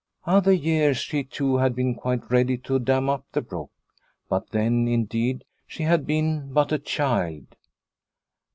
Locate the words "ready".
2.31-2.57